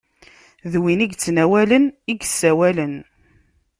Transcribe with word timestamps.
D 0.71 0.73
win 0.81 1.03
i 1.05 1.07
yettnawalen 1.07 1.85
i 2.11 2.13
yessawalen. 2.19 2.95